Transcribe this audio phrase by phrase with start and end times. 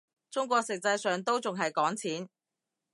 [0.31, 2.27] 中國實際上都仲係講錢